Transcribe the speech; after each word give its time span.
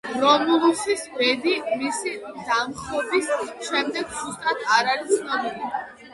რომულუსის 0.21 1.03
ბედი 1.19 1.53
მისი 1.81 2.13
დამხობის 2.47 3.31
შემდეგ 3.69 4.19
ზუსტად 4.23 4.67
არ 4.79 4.91
არის 4.97 5.15
ცნობილი. 5.21 5.73